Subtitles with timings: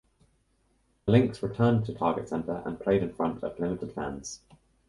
[1.05, 4.41] The Lynx returned to Target Center and played in front of limited fans.